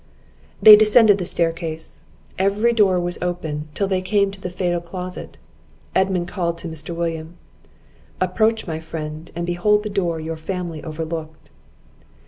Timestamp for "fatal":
4.49-4.81